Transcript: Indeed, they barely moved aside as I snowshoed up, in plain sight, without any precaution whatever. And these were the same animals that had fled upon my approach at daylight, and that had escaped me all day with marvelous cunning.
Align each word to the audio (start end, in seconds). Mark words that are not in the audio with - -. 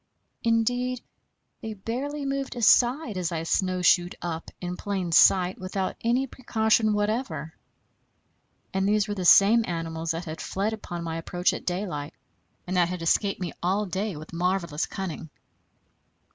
Indeed, 0.43 1.03
they 1.61 1.75
barely 1.75 2.25
moved 2.25 2.55
aside 2.55 3.17
as 3.17 3.31
I 3.31 3.43
snowshoed 3.43 4.15
up, 4.19 4.49
in 4.59 4.75
plain 4.75 5.11
sight, 5.11 5.59
without 5.59 5.95
any 6.01 6.25
precaution 6.25 6.93
whatever. 6.93 7.53
And 8.73 8.89
these 8.89 9.07
were 9.07 9.13
the 9.13 9.25
same 9.25 9.63
animals 9.67 10.09
that 10.09 10.25
had 10.25 10.41
fled 10.41 10.73
upon 10.73 11.03
my 11.03 11.17
approach 11.17 11.53
at 11.53 11.67
daylight, 11.67 12.15
and 12.65 12.77
that 12.77 12.89
had 12.89 13.03
escaped 13.03 13.39
me 13.39 13.53
all 13.61 13.85
day 13.85 14.15
with 14.15 14.33
marvelous 14.33 14.87
cunning. 14.87 15.29